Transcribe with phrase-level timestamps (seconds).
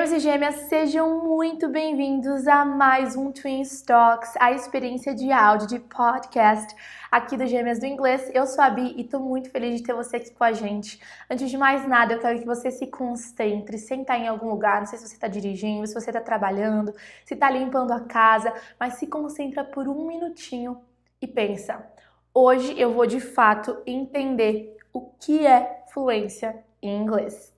[0.00, 5.68] Gêmeos e gêmeas, sejam muito bem-vindos a mais um Twin Stocks, a experiência de áudio
[5.68, 6.74] de podcast
[7.10, 8.30] aqui do Gêmeas do Inglês.
[8.32, 10.98] Eu sou a Bi e estou muito feliz de ter você aqui com a gente.
[11.28, 14.86] Antes de mais nada, eu quero que você se concentre, sentar em algum lugar, não
[14.86, 18.94] sei se você está dirigindo, se você está trabalhando, se está limpando a casa, mas
[18.94, 20.80] se concentra por um minutinho
[21.20, 21.86] e pensa.
[22.32, 27.49] Hoje eu vou de fato entender o que é fluência em inglês.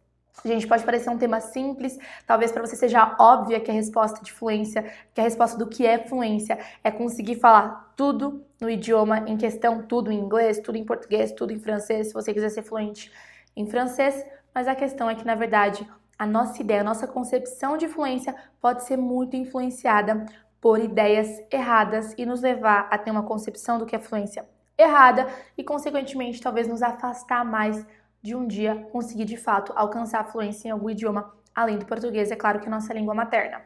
[0.45, 1.97] Gente, pode parecer um tema simples,
[2.27, 5.87] talvez para você seja óbvia que a resposta de fluência, que a resposta do que
[5.87, 10.85] é fluência é conseguir falar tudo no idioma em questão, tudo em inglês, tudo em
[10.85, 13.13] português, tudo em francês, se você quiser ser fluente
[13.55, 17.77] em francês, mas a questão é que na verdade a nossa ideia, a nossa concepção
[17.77, 20.27] de fluência pode ser muito influenciada
[20.61, 24.45] por ideias erradas e nos levar a ter uma concepção do que é fluência
[24.79, 27.85] errada e consequentemente talvez nos afastar mais
[28.23, 32.31] de um dia conseguir de fato alcançar a fluência em algum idioma além do português,
[32.31, 33.61] é claro que é nossa língua materna.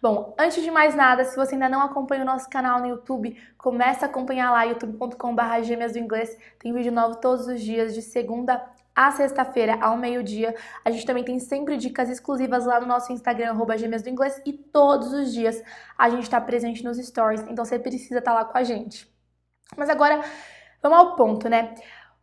[0.00, 3.36] Bom, antes de mais nada, se você ainda não acompanha o nosso canal no YouTube,
[3.58, 6.38] comece a acompanhar lá, youtube.com.br gêmeas do inglês.
[6.58, 8.64] Tem vídeo novo todos os dias, de segunda
[8.94, 10.54] a sexta-feira, ao meio-dia.
[10.84, 14.40] A gente também tem sempre dicas exclusivas lá no nosso Instagram, arroba gêmeas do inglês,
[14.44, 15.62] e todos os dias
[15.96, 19.08] a gente está presente nos stories, então você precisa estar tá lá com a gente.
[19.76, 20.20] Mas agora,
[20.82, 21.74] vamos ao ponto, né?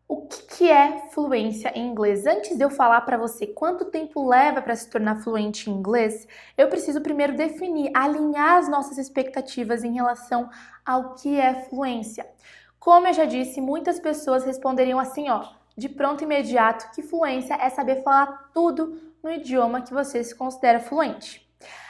[0.07, 2.27] O que, que é fluência em inglês?
[2.27, 6.27] Antes de eu falar para você quanto tempo leva para se tornar fluente em inglês,
[6.55, 10.47] eu preciso primeiro definir, alinhar as nossas expectativas em relação
[10.85, 12.23] ao que é fluência.
[12.79, 15.43] Como eu já disse, muitas pessoas responderiam assim, ó,
[15.75, 20.79] de pronto imediato, que fluência é saber falar tudo no idioma que você se considera
[20.79, 21.44] fluente.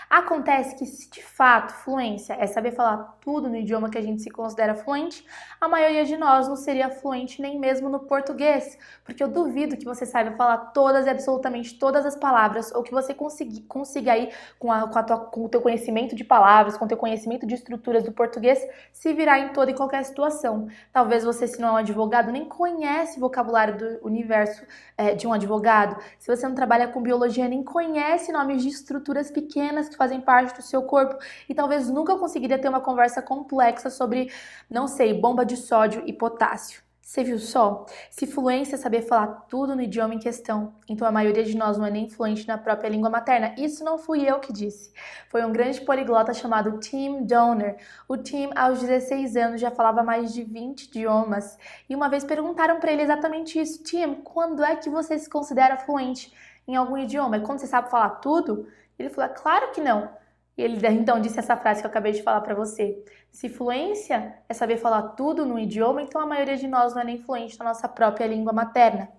[0.09, 4.21] Acontece que, se de fato fluência é saber falar tudo no idioma que a gente
[4.21, 5.25] se considera fluente,
[5.59, 9.85] a maioria de nós não seria fluente nem mesmo no português, porque eu duvido que
[9.85, 14.31] você saiba falar todas e absolutamente todas as palavras, ou que você consiga, consiga aí,
[14.59, 17.47] com, a, com, a tua, com o teu conhecimento de palavras, com o teu conhecimento
[17.47, 18.59] de estruturas do português,
[18.93, 20.67] se virar em toda e qualquer situação.
[20.93, 24.63] Talvez você, se não é um advogado, nem conhece o vocabulário do universo
[24.97, 25.99] é, de um advogado.
[26.19, 30.61] Se você não trabalha com biologia, nem conhece nomes de estruturas pequenas fazem parte do
[30.61, 31.17] seu corpo
[31.47, 34.31] e talvez nunca conseguiria ter uma conversa complexa sobre,
[34.69, 36.85] não sei, bomba de sódio e potássio.
[37.06, 37.85] Você viu só?
[38.09, 41.78] Se fluência é saber falar tudo no idioma em questão, então a maioria de nós
[41.78, 43.53] não é nem fluente na própria língua materna.
[43.59, 44.91] Isso não fui eu que disse.
[45.29, 47.77] Foi um grande poliglota chamado Tim Donner.
[48.07, 51.59] O Tim, aos 16 anos, já falava mais de 20 idiomas.
[51.88, 55.77] E uma vez perguntaram para ele exatamente isso: Tim, quando é que você se considera
[55.77, 56.33] fluente
[56.67, 57.35] em algum idioma?
[57.35, 58.67] É quando você sabe falar tudo?
[58.97, 60.09] Ele falou: é claro que não.
[60.57, 63.03] E ele então disse essa frase que eu acabei de falar para você.
[63.29, 67.06] Se fluência é saber falar tudo no idioma, então a maioria de nós não é
[67.06, 69.09] nem fluente na nossa própria língua materna.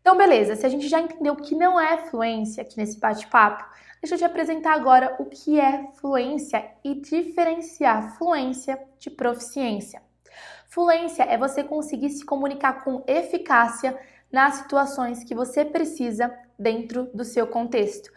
[0.00, 3.64] Então, beleza, se a gente já entendeu o que não é fluência aqui nesse bate-papo,
[4.00, 10.02] deixa eu te apresentar agora o que é fluência e diferenciar fluência de proficiência.
[10.68, 13.98] Fluência é você conseguir se comunicar com eficácia
[14.30, 18.12] nas situações que você precisa dentro do seu contexto.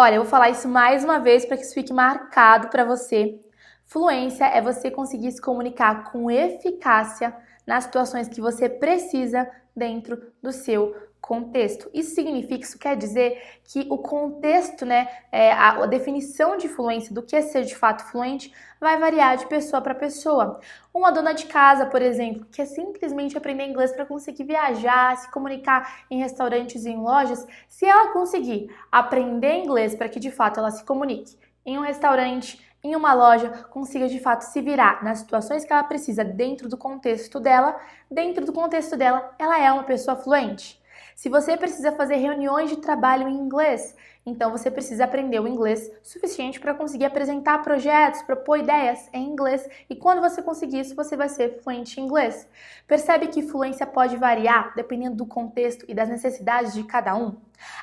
[0.00, 3.40] Olha, eu vou falar isso mais uma vez para que isso fique marcado para você.
[3.84, 7.34] Fluência é você conseguir se comunicar com eficácia
[7.66, 11.90] nas situações que você precisa dentro do seu contexto.
[11.92, 17.14] Isso significa, isso quer dizer que o contexto, né, é, a, a, definição de fluência
[17.14, 20.60] do que é ser de fato fluente vai variar de pessoa para pessoa.
[20.92, 25.30] Uma dona de casa, por exemplo, que é simplesmente aprender inglês para conseguir viajar, se
[25.30, 30.58] comunicar em restaurantes e em lojas, se ela conseguir aprender inglês para que de fato
[30.58, 31.36] ela se comunique
[31.66, 35.82] em um restaurante, em uma loja, consiga de fato se virar nas situações que ela
[35.82, 37.78] precisa dentro do contexto dela,
[38.10, 40.80] dentro do contexto dela, ela é uma pessoa fluente.
[41.18, 43.92] Se você precisa fazer reuniões de trabalho em inglês,
[44.24, 49.68] então você precisa aprender o inglês suficiente para conseguir apresentar projetos, propor ideias em inglês,
[49.90, 52.48] e quando você conseguir isso, você vai ser fluente em inglês.
[52.86, 57.34] Percebe que fluência pode variar dependendo do contexto e das necessidades de cada um?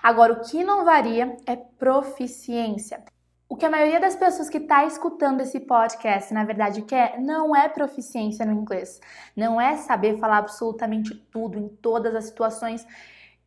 [0.01, 3.03] Agora, o que não varia é proficiência.
[3.49, 7.53] O que a maioria das pessoas que está escutando esse podcast, na verdade, quer não
[7.53, 9.01] é proficiência no inglês.
[9.35, 12.87] Não é saber falar absolutamente tudo em todas as situações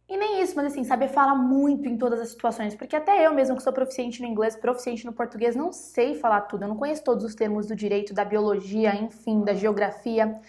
[0.08, 3.34] e nem isso, mas assim, saber falar muito em todas as situações, porque até eu
[3.34, 6.76] mesmo que sou proficiente no inglês, proficiente no português, não sei falar tudo, eu não
[6.76, 10.40] conheço todos os termos do direito, da biologia, enfim, da geografia.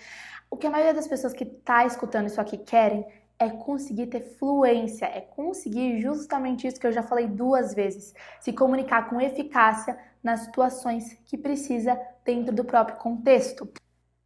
[0.50, 3.06] O que a maioria das pessoas que está escutando isso aqui querem
[3.38, 8.54] é conseguir ter fluência, é conseguir justamente isso que eu já falei duas vezes, se
[8.54, 13.70] comunicar com eficácia nas situações que precisa dentro do próprio contexto.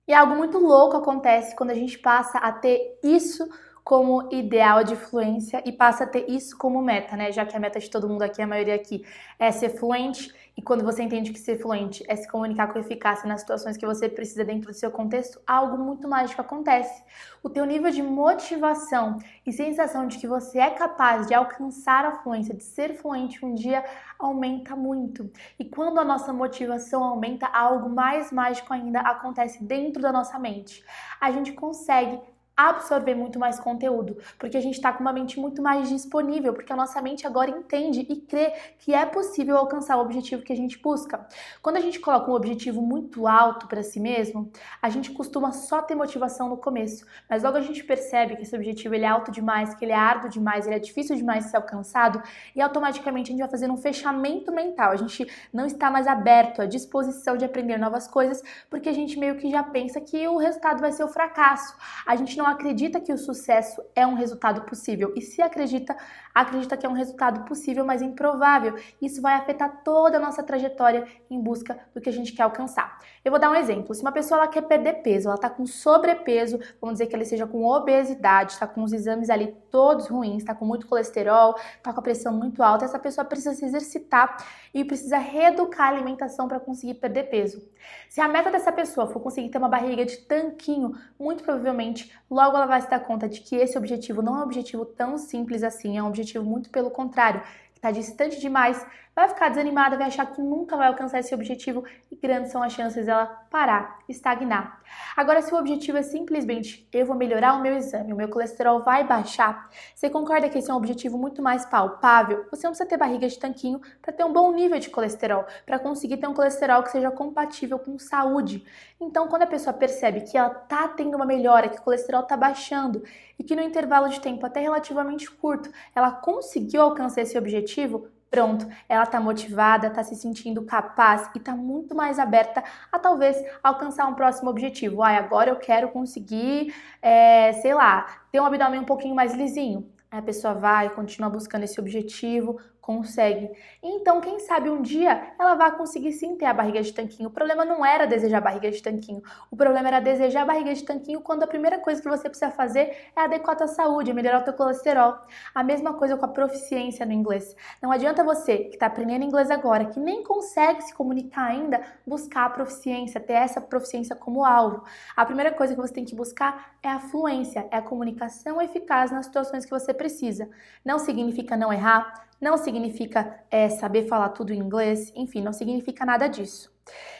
[0.08, 3.48] E algo muito louco acontece quando a gente passa a ter isso
[3.84, 7.32] como ideal de fluência e passa a ter isso como meta, né?
[7.32, 9.06] Já que a meta de todo mundo aqui, a maioria aqui,
[9.38, 10.34] é ser fluente.
[10.56, 13.86] E quando você entende que ser fluente é se comunicar com eficácia nas situações que
[13.86, 17.04] você precisa dentro do seu contexto, algo muito mágico acontece.
[17.42, 22.12] O teu nível de motivação e sensação de que você é capaz de alcançar a
[22.20, 23.84] fluência, de ser fluente um dia,
[24.20, 25.30] aumenta muito.
[25.58, 30.86] E quando a nossa motivação aumenta, algo mais mágico ainda acontece dentro da nossa mente.
[31.20, 32.22] A gente consegue
[32.56, 36.72] absorver muito mais conteúdo, porque a gente está com uma mente muito mais disponível, porque
[36.72, 40.56] a nossa mente agora entende e crê que é possível alcançar o objetivo que a
[40.56, 41.28] gente busca.
[41.62, 44.52] Quando a gente coloca um objetivo muito alto para si mesmo,
[44.82, 48.56] a gente costuma só ter motivação no começo, mas logo a gente percebe que esse
[48.56, 51.52] objetivo ele é alto demais, que ele é árduo demais, ele é difícil demais de
[51.52, 52.22] ser alcançado
[52.56, 54.92] e automaticamente a gente vai fazendo um fechamento mental.
[54.92, 59.18] A gente não está mais aberto à disposição de aprender novas coisas, porque a gente
[59.18, 61.76] meio que já pensa que o resultado vai ser o fracasso.
[62.06, 65.14] A gente não não acredita que o sucesso é um resultado possível.
[65.16, 65.96] E se acredita,
[66.36, 68.76] acredita que é um resultado possível, mas improvável.
[69.02, 73.00] Isso vai afetar toda a nossa trajetória em busca do que a gente quer alcançar.
[73.24, 73.96] Eu vou dar um exemplo.
[73.96, 77.24] Se uma pessoa ela quer perder peso, ela está com sobrepeso, vamos dizer que ela
[77.24, 81.94] seja com obesidade, está com os exames ali todos ruins, está com muito colesterol, está
[81.94, 86.48] com a pressão muito alta, essa pessoa precisa se exercitar e precisa reeducar a alimentação
[86.48, 87.64] para conseguir perder peso.
[88.10, 92.58] Se a meta dessa pessoa for conseguir ter uma barriga de tanquinho, muito provavelmente logo
[92.58, 95.64] ela vai se dar conta de que esse objetivo não é um objetivo tão simples
[95.64, 97.42] assim, é um objetivo muito pelo contrário,
[97.76, 102.16] está distante demais vai ficar desanimada, vai achar que nunca vai alcançar esse objetivo e
[102.16, 104.82] grandes são as chances dela parar, estagnar.
[105.16, 108.82] Agora, se o objetivo é simplesmente eu vou melhorar o meu exame, o meu colesterol
[108.82, 112.46] vai baixar, você concorda que esse é um objetivo muito mais palpável?
[112.50, 115.78] Você não precisa ter barriga de tanquinho para ter um bom nível de colesterol, para
[115.78, 118.66] conseguir ter um colesterol que seja compatível com saúde.
[119.00, 122.36] Então, quando a pessoa percebe que ela tá tendo uma melhora, que o colesterol tá
[122.38, 123.04] baixando
[123.38, 128.68] e que no intervalo de tempo até relativamente curto ela conseguiu alcançar esse objetivo, pronto,
[128.90, 134.08] ela está motivada, está se sentindo capaz e está muito mais aberta a talvez alcançar
[134.08, 135.04] um próximo objetivo.
[135.04, 139.88] Ai, agora eu quero conseguir, é, sei lá, ter um abdômen um pouquinho mais lisinho.
[140.10, 143.50] Aí a pessoa vai, continua buscando esse objetivo, consegue.
[143.82, 147.30] Então, quem sabe um dia ela vai conseguir sim ter a barriga de tanquinho.
[147.30, 149.24] O problema não era desejar a barriga de tanquinho.
[149.50, 152.52] O problema era desejar a barriga de tanquinho quando a primeira coisa que você precisa
[152.52, 155.16] fazer é adequar a tua saúde, é melhorar o teu colesterol.
[155.56, 157.56] A mesma coisa com a proficiência no inglês.
[157.82, 162.48] Não adianta você que está aprendendo inglês agora, que nem consegue se comunicar ainda, buscar
[162.48, 164.84] a proficiência, ter essa proficiência como alvo.
[165.16, 169.10] A primeira coisa que você tem que buscar é a fluência, é a comunicação eficaz
[169.10, 170.50] nas situações que você precisa.
[170.84, 176.06] Não significa não errar, não significa é, saber falar tudo em inglês, enfim, não significa
[176.06, 176.72] nada disso.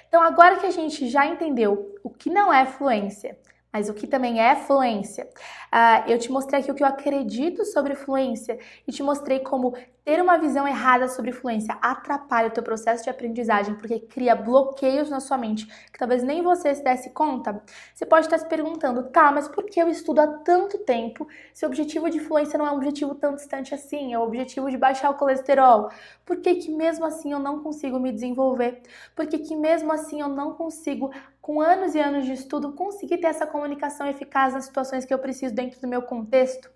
[0.08, 3.40] Então, agora que a gente já entendeu o que não é fluência,
[3.74, 5.28] mas o que também é fluência,
[5.74, 9.74] uh, eu te mostrei aqui o que eu acredito sobre fluência e te mostrei como
[10.06, 15.10] ter uma visão errada sobre fluência atrapalha o teu processo de aprendizagem porque cria bloqueios
[15.10, 17.64] na sua mente que talvez nem você se desse conta.
[17.94, 21.66] Você pode estar se perguntando, tá, mas por que eu estudo há tanto tempo se
[21.66, 24.14] o objetivo de fluência não é um objetivo tão distante assim?
[24.14, 25.90] É o objetivo de baixar o colesterol.
[26.26, 28.82] Por que, que mesmo assim eu não consigo me desenvolver?
[29.16, 31.12] Por que, que mesmo assim eu não consigo,
[31.44, 35.20] com anos e anos de estudo, conseguir ter essa comunicação eficaz nas situações que eu
[35.20, 36.72] preciso dentro do meu contexto?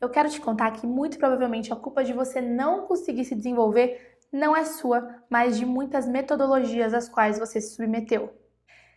[0.00, 4.18] Eu quero te contar que muito provavelmente a culpa de você não conseguir se desenvolver
[4.32, 8.34] não é sua, mas de muitas metodologias às quais você se submeteu.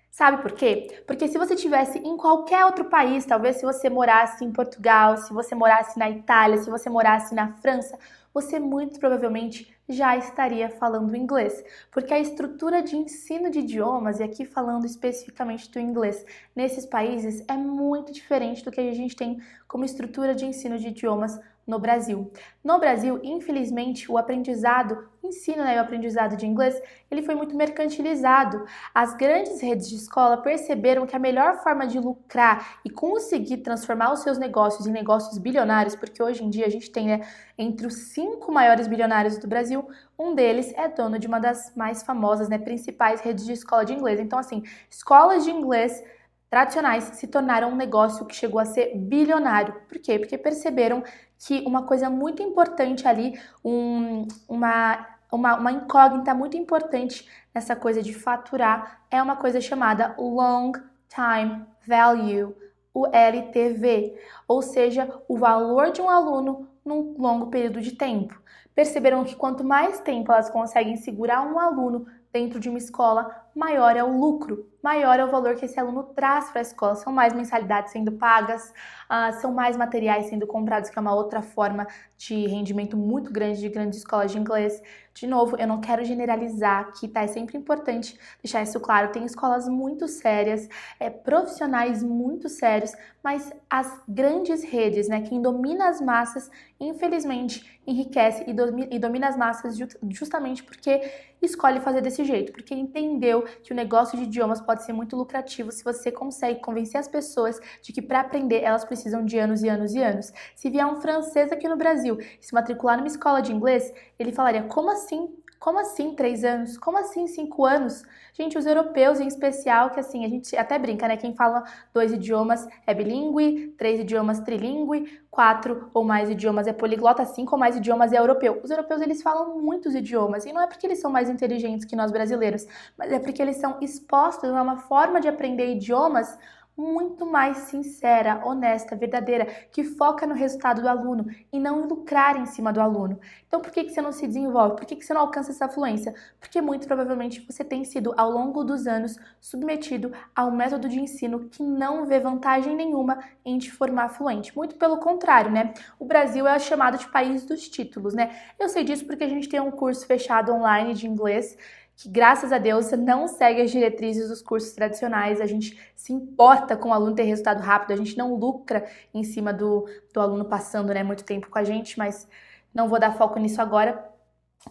[0.09, 1.03] Sabe por quê?
[1.05, 5.31] Porque se você tivesse em qualquer outro país, talvez se você morasse em Portugal, se
[5.31, 7.95] você morasse na Itália, se você morasse na França,
[8.33, 14.23] você muito provavelmente já estaria falando inglês, porque a estrutura de ensino de idiomas, e
[14.23, 19.41] aqui falando especificamente do inglês, nesses países é muito diferente do que a gente tem
[19.67, 22.31] como estrutura de ensino de idiomas no Brasil.
[22.63, 27.55] No Brasil, infelizmente, o aprendizado, o ensino né, o aprendizado de inglês, ele foi muito
[27.55, 28.65] mercantilizado.
[28.93, 34.11] As grandes redes de escola perceberam que a melhor forma de lucrar e conseguir transformar
[34.11, 37.21] os seus negócios em negócios bilionários, porque hoje em dia a gente tem né,
[37.57, 39.87] entre os cinco maiores bilionários do Brasil,
[40.17, 43.93] um deles é dono de uma das mais famosas, né, principais redes de escola de
[43.93, 44.19] inglês.
[44.19, 46.03] Então, assim, escolas de inglês
[46.51, 49.73] tradicionais se tornaram um negócio que chegou a ser bilionário.
[49.87, 50.19] Por quê?
[50.19, 51.01] Porque perceberam
[51.39, 58.03] que uma coisa muito importante ali, um, uma, uma, uma incógnita muito importante nessa coisa
[58.03, 60.73] de faturar é uma coisa chamada Long
[61.07, 62.53] Time Value,
[62.93, 68.37] o LTV, ou seja, o valor de um aluno num longo período de tempo.
[68.75, 73.95] Perceberam que quanto mais tempo elas conseguem segurar um aluno dentro de uma escola, maior
[73.97, 76.95] é o lucro, maior é o valor que esse aluno traz para a escola.
[76.95, 78.73] São mais mensalidades sendo pagas,
[79.09, 81.85] uh, são mais materiais sendo comprados, que é uma outra forma
[82.17, 84.81] de rendimento muito grande de grandes escolas de inglês.
[85.13, 87.23] De novo, eu não quero generalizar aqui, tá?
[87.23, 89.11] É sempre importante deixar isso claro.
[89.11, 90.69] Tem escolas muito sérias,
[90.99, 95.21] é, profissionais muito sérios, mas as grandes redes, né?
[95.21, 99.77] Quem domina as massas, infelizmente, enriquece e domina, e domina as massas
[100.09, 101.01] justamente porque
[101.45, 105.71] escolhe fazer desse jeito, porque entendeu que o negócio de idiomas pode ser muito lucrativo
[105.71, 109.69] se você consegue convencer as pessoas de que para aprender elas precisam de anos e
[109.69, 110.31] anos e anos.
[110.55, 114.31] Se vier um francês aqui no Brasil e se matricular numa escola de inglês, ele
[114.31, 116.75] falaria: como assim como assim três anos?
[116.75, 118.03] Como assim cinco anos?
[118.33, 121.15] Gente, os europeus em especial, que assim, a gente até brinca, né?
[121.15, 121.63] Quem fala
[121.93, 127.59] dois idiomas é bilíngue, três idiomas trilíngue, quatro ou mais idiomas é poliglota, cinco ou
[127.59, 128.59] mais idiomas é europeu.
[128.63, 131.95] Os europeus, eles falam muitos idiomas, e não é porque eles são mais inteligentes que
[131.95, 132.65] nós brasileiros,
[132.97, 136.39] mas é porque eles são expostos a uma forma de aprender idiomas
[136.75, 142.37] muito mais sincera, honesta, verdadeira, que foca no resultado do aluno e não em lucrar
[142.37, 143.19] em cima do aluno.
[143.47, 144.75] Então, por que, que você não se desenvolve?
[144.75, 146.13] Por que, que você não alcança essa fluência?
[146.39, 150.99] Porque muito provavelmente você tem sido, ao longo dos anos, submetido a um método de
[150.99, 154.55] ensino que não vê vantagem nenhuma em te formar fluente.
[154.55, 155.73] Muito pelo contrário, né?
[155.99, 158.35] O Brasil é chamado de país dos títulos, né?
[158.59, 161.57] Eu sei disso porque a gente tem um curso fechado online de inglês
[162.01, 166.75] que graças a Deus não segue as diretrizes dos cursos tradicionais, a gente se importa
[166.75, 170.45] com o aluno ter resultado rápido, a gente não lucra em cima do, do aluno
[170.45, 172.27] passando né, muito tempo com a gente, mas
[172.73, 174.03] não vou dar foco nisso agora.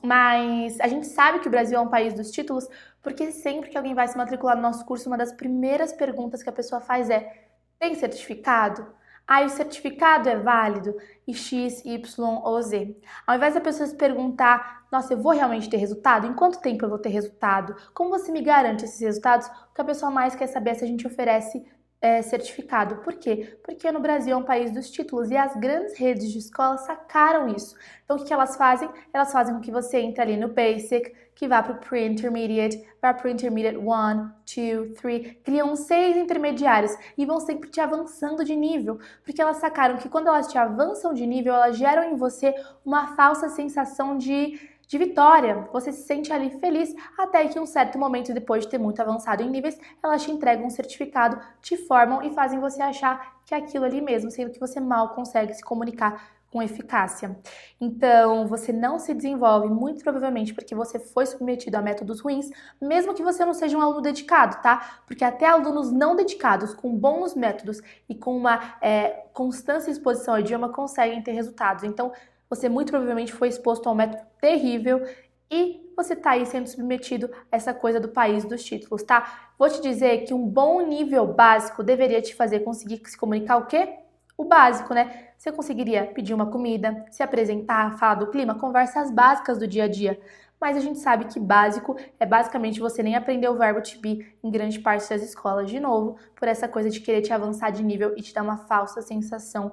[0.03, 2.67] Mas a gente sabe que o Brasil é um país dos títulos,
[3.01, 6.49] porque sempre que alguém vai se matricular no nosso curso, uma das primeiras perguntas que
[6.49, 7.33] a pessoa faz é:
[7.79, 8.87] tem certificado?
[9.27, 10.95] Ah, o certificado é válido
[11.27, 12.97] e X, Y ou Z.
[13.27, 16.27] Ao invés da pessoa se perguntar, nossa, eu vou realmente ter resultado?
[16.27, 17.75] Em quanto tempo eu vou ter resultado?
[17.95, 19.47] Como você me garante esses resultados?
[19.47, 21.65] O que a pessoa mais quer saber é se a gente oferece
[22.01, 22.97] é, certificado.
[22.97, 23.59] Por quê?
[23.63, 27.49] Porque no Brasil é um país dos títulos e as grandes redes de escola sacaram
[27.49, 27.77] isso.
[28.05, 28.89] Então, o que elas fazem?
[29.13, 33.15] Elas fazem com que você entre ali no Basic, que vá para o Pre-Intermediate, vá
[33.15, 38.55] para o Intermediate 1, 2, 3, criam seis intermediários e vão sempre te avançando de
[38.55, 42.55] nível, porque elas sacaram que quando elas te avançam de nível, elas geram em você
[42.85, 44.59] uma falsa sensação de
[44.91, 45.69] de vitória.
[45.73, 49.41] Você se sente ali feliz até que um certo momento depois de ter muito avançado
[49.41, 53.59] em níveis, elas te entregam um certificado, te formam e fazem você achar que é
[53.59, 57.39] aquilo ali mesmo, sendo que você mal consegue se comunicar com eficácia.
[57.81, 63.15] Então, você não se desenvolve muito provavelmente porque você foi submetido a métodos ruins, mesmo
[63.15, 65.03] que você não seja um aluno dedicado, tá?
[65.07, 70.41] Porque até alunos não dedicados, com bons métodos e com uma é, constância exposição ao
[70.41, 71.85] idioma, conseguem ter resultados.
[71.85, 72.11] Então,
[72.51, 75.07] você muito provavelmente foi exposto a um método terrível
[75.49, 79.51] e você está aí sendo submetido a essa coisa do país dos títulos, tá?
[79.59, 83.67] Vou te dizer que um bom nível básico deveria te fazer conseguir se comunicar o
[83.67, 83.99] quê?
[84.37, 85.29] O básico, né?
[85.37, 89.89] Você conseguiria pedir uma comida, se apresentar, falar do clima, conversas básicas do dia a
[89.89, 90.21] dia.
[90.61, 94.35] Mas a gente sabe que básico é basicamente você nem aprender o verbo to be
[94.43, 97.83] em grande parte das escolas, de novo, por essa coisa de querer te avançar de
[97.83, 99.73] nível e te dar uma falsa sensação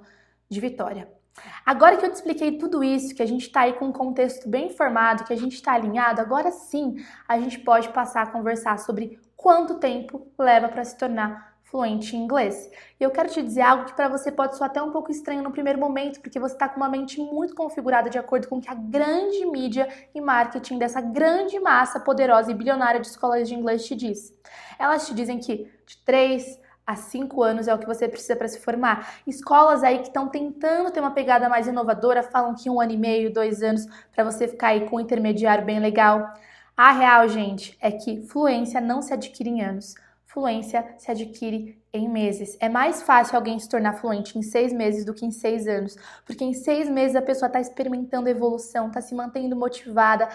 [0.50, 1.17] de vitória.
[1.66, 4.48] Agora que eu te expliquei tudo isso, que a gente está aí com um contexto
[4.50, 6.96] bem formado, que a gente está alinhado, agora sim
[7.28, 12.24] a gente pode passar a conversar sobre quanto tempo leva para se tornar fluente em
[12.24, 12.70] inglês.
[13.00, 15.44] E eu quero te dizer algo que para você pode soar até um pouco estranho
[15.44, 18.62] no primeiro momento, porque você está com uma mente muito configurada de acordo com o
[18.62, 23.54] que a grande mídia e marketing dessa grande massa poderosa e bilionária de escolas de
[23.54, 24.34] inglês te diz.
[24.80, 28.48] Elas te dizem que de 3 a cinco anos é o que você precisa para
[28.48, 29.16] se formar.
[29.28, 32.98] Escolas aí que estão tentando ter uma pegada mais inovadora falam que um ano e
[32.98, 36.34] meio, dois anos para você ficar aí com um intermediário bem legal.
[36.78, 39.96] A real, gente, é que fluência não se adquire em anos.
[40.26, 42.56] Fluência se adquire em meses.
[42.62, 45.98] É mais fácil alguém se tornar fluente em seis meses do que em seis anos,
[46.26, 50.30] porque em seis meses a pessoa está experimentando evolução, está se mantendo motivada,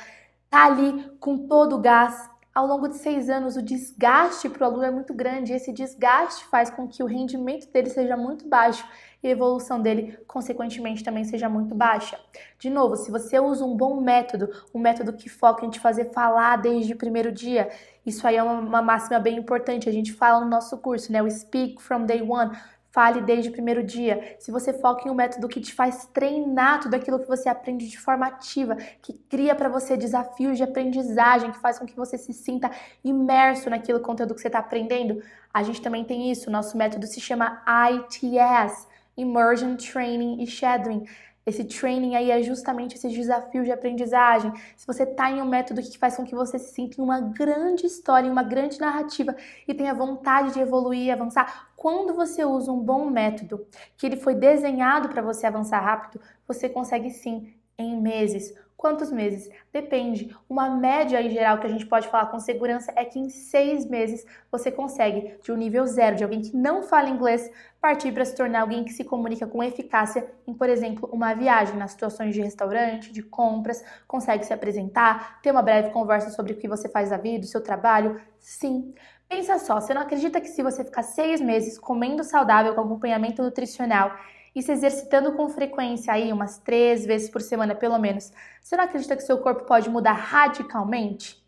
[0.51, 4.71] tá ali com todo o gás ao longo de seis anos, o desgaste para o
[4.71, 8.47] aluno é muito grande e esse desgaste faz com que o rendimento dele seja muito
[8.47, 8.87] baixo
[9.23, 12.19] e a evolução dele, consequentemente, também seja muito baixa.
[12.59, 16.13] De novo, se você usa um bom método, um método que foca em te fazer
[16.13, 17.71] falar desde o primeiro dia,
[18.05, 19.89] isso aí é uma, uma máxima bem importante.
[19.89, 21.23] A gente fala no nosso curso, né?
[21.23, 22.51] O Speak from Day One.
[22.93, 24.37] Fale desde o primeiro dia.
[24.39, 27.89] Se você foca em um método que te faz treinar tudo aquilo que você aprende
[27.89, 32.19] de forma ativa, que cria para você desafios de aprendizagem, que faz com que você
[32.19, 32.71] se sinta
[33.03, 35.23] imerso naquilo conteúdo que você está aprendendo,
[35.53, 36.51] a gente também tem isso.
[36.51, 41.07] Nosso método se chama ITS Immersion Training e Shadowing.
[41.45, 44.53] Esse training aí é justamente esse desafio de aprendizagem.
[44.77, 47.21] Se você está em um método que faz com que você se sinta em uma
[47.21, 49.35] grande história, em uma grande narrativa
[49.67, 54.17] e tenha vontade de evoluir e avançar, quando você usa um bom método, que ele
[54.17, 59.49] foi desenhado para você avançar rápido, você consegue sim em meses Quantos meses?
[59.73, 60.37] Depende.
[60.49, 63.87] Uma média em geral que a gente pode falar com segurança é que em seis
[63.87, 67.49] meses você consegue, de um nível zero, de alguém que não fala inglês,
[67.81, 71.77] partir para se tornar alguém que se comunica com eficácia em, por exemplo, uma viagem,
[71.77, 76.57] nas situações de restaurante, de compras, consegue se apresentar, ter uma breve conversa sobre o
[76.57, 78.21] que você faz da vida, o seu trabalho.
[78.41, 78.93] Sim.
[79.29, 83.45] Pensa só, você não acredita que se você ficar seis meses comendo saudável com acompanhamento
[83.45, 84.13] nutricional
[84.55, 88.85] e se exercitando com frequência aí, umas três vezes por semana pelo menos, você não
[88.85, 91.43] acredita que seu corpo pode mudar radicalmente?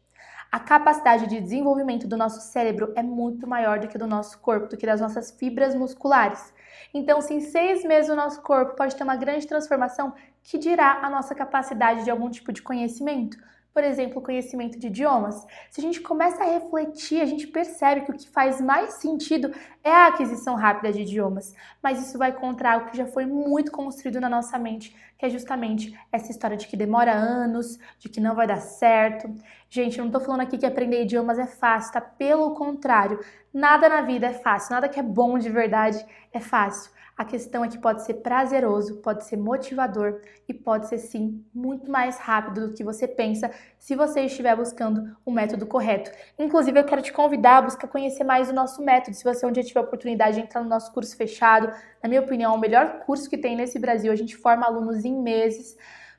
[0.50, 4.68] A capacidade de desenvolvimento do nosso cérebro é muito maior do que do nosso corpo,
[4.68, 6.54] do que das nossas fibras musculares.
[6.94, 11.00] Então, se em seis meses o nosso corpo pode ter uma grande transformação, que dirá
[11.02, 13.37] a nossa capacidade de algum tipo de conhecimento?
[13.75, 18.02] Por exemplo, o conhecimento de idiomas, se a gente começa a refletir, a gente percebe
[18.02, 19.52] que o que faz mais sentido
[19.83, 21.52] é a aquisição rápida de idiomas,
[21.83, 25.28] mas isso vai contra algo que já foi muito construído na nossa mente, que é
[25.28, 29.28] justamente essa história de que demora anos, de que não vai dar certo.
[29.69, 32.00] Gente, eu não tô falando aqui que aprender idiomas é fácil, tá?
[32.00, 33.19] Pelo contrário,
[33.52, 36.93] nada na vida é fácil, nada que é bom de verdade é fácil.
[37.16, 41.88] A questão é que pode ser prazeroso, pode ser motivador e pode ser sim muito
[41.88, 46.11] mais rápido do que você pensa se você estiver buscando o método correto.
[46.37, 49.16] Inclusive, eu quero te convidar a buscar conhecer mais o nosso método.
[49.16, 52.52] Se você um dia tiver oportunidade de entrar no nosso curso fechado, na minha opinião,
[52.52, 54.11] é o melhor curso que tem nesse Brasil.
[54.11, 55.76] A gente forma alunos em meses.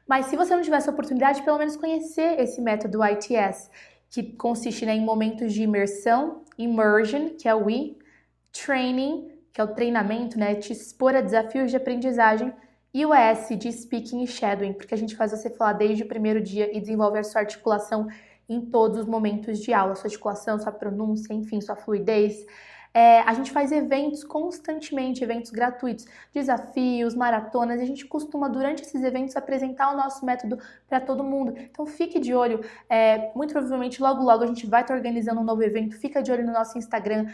[0.08, 3.70] Mas se você não tiver essa oportunidade, pelo menos conhecer esse método ITS,
[4.10, 7.98] que consiste né, em momentos de imersão, immersion, que é o I,
[8.54, 10.54] training, que é o treinamento, né?
[10.54, 12.54] Te expor a desafios de aprendizagem
[12.94, 16.08] e o S de speaking e shadowing, porque a gente faz você falar desde o
[16.08, 18.06] primeiro dia e desenvolve a sua articulação
[18.50, 22.46] em todos os momentos de aula, sua articulação, sua pronúncia, enfim, sua fluidez.
[22.94, 28.84] É, a gente faz eventos constantemente, eventos gratuitos, desafios, maratonas, e a gente costuma, durante
[28.84, 30.58] esses eventos, apresentar o nosso método
[30.88, 31.54] para todo mundo.
[31.58, 35.44] Então fique de olho, é, muito provavelmente logo logo a gente vai estar organizando um
[35.44, 37.28] novo evento, fica de olho no nosso Instagram,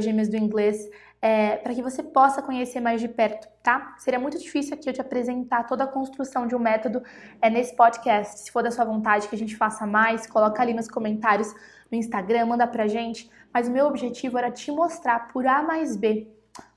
[0.00, 3.94] gêmeas do inglês, é, para que você possa conhecer mais de perto, tá?
[3.98, 7.02] Seria muito difícil aqui eu te apresentar toda a construção de um método
[7.40, 8.40] é, nesse podcast.
[8.40, 11.54] Se for da sua vontade que a gente faça mais, coloca ali nos comentários
[11.90, 13.30] no Instagram, manda pra gente.
[13.52, 16.28] Mas o meu objetivo era te mostrar por A mais B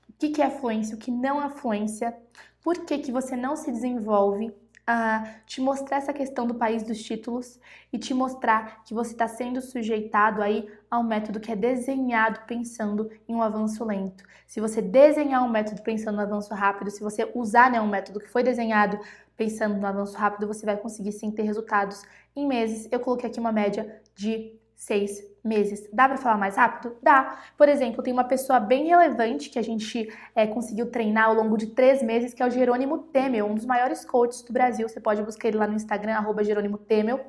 [0.08, 2.16] o que, que é fluência, o que não é fluência,
[2.62, 4.52] por que, que você não se desenvolve,
[4.88, 7.58] uh, te mostrar essa questão do país dos títulos
[7.92, 12.40] e te mostrar que você está sendo sujeitado aí a um método que é desenhado
[12.46, 14.24] pensando em um avanço lento.
[14.46, 18.20] Se você desenhar um método pensando no avanço rápido, se você usar né, um método
[18.20, 18.98] que foi desenhado
[19.36, 22.02] pensando no avanço rápido, você vai conseguir sim ter resultados
[22.34, 22.88] em meses.
[22.90, 25.88] Eu coloquei aqui uma média de seis meses.
[25.92, 26.96] Dá para falar mais rápido?
[27.02, 27.38] Dá.
[27.56, 31.56] Por exemplo, tem uma pessoa bem relevante que a gente é, conseguiu treinar ao longo
[31.56, 34.88] de três meses, que é o Jerônimo Temel, um dos maiores coaches do Brasil.
[34.88, 37.20] Você pode buscar ele lá no Instagram, arroba Jerônimo Temel.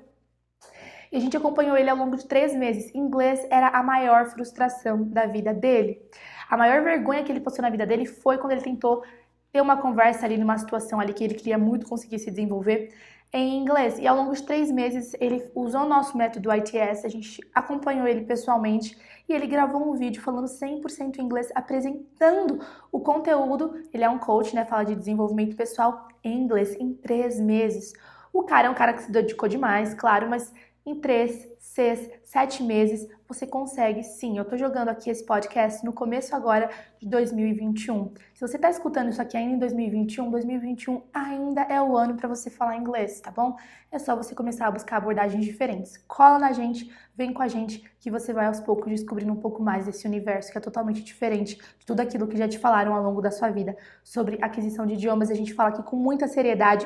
[1.12, 2.93] E a gente acompanhou ele ao longo de três meses.
[2.95, 6.02] Inglês era a maior frustração da vida dele.
[6.50, 9.04] A maior vergonha que ele passou na vida dele foi quando ele tentou
[9.52, 12.93] ter uma conversa ali numa situação ali que ele queria muito conseguir se desenvolver
[13.34, 13.98] em inglês.
[13.98, 18.08] E ao longo de três meses ele usou o nosso método ITS, a gente acompanhou
[18.08, 22.60] ele pessoalmente e ele gravou um vídeo falando 100% inglês, apresentando
[22.91, 23.74] o conteúdo.
[23.94, 24.65] Ele é um coach, né?
[24.65, 27.94] Fala de desenvolvimento pessoal em inglês em três meses.
[28.34, 30.54] O cara é um cara que se dedicou demais, claro, mas
[30.86, 34.38] em três, seis, sete meses você consegue sim.
[34.38, 38.13] Eu tô jogando aqui esse podcast no começo agora de 2021.
[38.34, 42.27] Se você tá escutando isso aqui ainda em 2021, 2021 ainda é o ano para
[42.27, 43.55] você falar inglês, tá bom?
[43.89, 45.95] É só você começar a buscar abordagens diferentes.
[46.10, 49.63] Cola na gente, vem com a gente que você vai aos poucos descobrindo um pouco
[49.63, 53.01] mais desse universo que é totalmente diferente de tudo aquilo que já te falaram ao
[53.01, 55.31] longo da sua vida sobre aquisição de idiomas.
[55.31, 56.86] A gente fala aqui com muita seriedade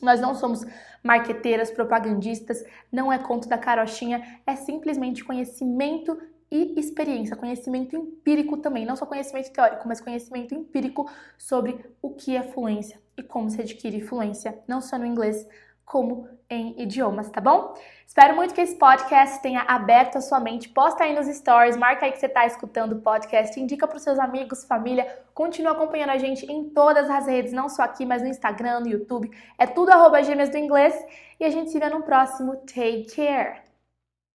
[0.00, 0.64] nós não somos
[1.02, 6.18] marqueteiras, propagandistas, não é conto da carochinha, é simplesmente conhecimento
[6.50, 12.36] e experiência, conhecimento empírico também, não só conhecimento teórico, mas conhecimento empírico sobre o que
[12.36, 15.46] é fluência e como se adquire fluência, não só no inglês,
[15.84, 17.74] como em idiomas, tá bom?
[18.06, 20.68] Espero muito que esse podcast tenha aberto a sua mente.
[20.68, 24.02] Posta aí nos stories, marca aí que você está escutando o podcast, indica para os
[24.02, 25.06] seus amigos, família.
[25.34, 28.88] Continua acompanhando a gente em todas as redes, não só aqui, mas no Instagram, no
[28.88, 29.30] YouTube.
[29.58, 30.94] É tudo arroba gêmeas do inglês.
[31.38, 32.56] E a gente se vê no próximo.
[32.66, 33.65] Take care!